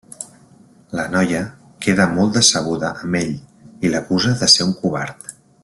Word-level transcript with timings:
La 0.99 1.03
noia 1.15 1.41
queda 1.87 2.07
molt 2.15 2.33
decebuda 2.39 2.91
amb 3.05 3.21
ell 3.21 3.87
i 3.89 3.93
l'acusa 3.93 4.37
de 4.41 4.53
ser 4.55 4.67
un 4.71 4.77
covard. 4.83 5.33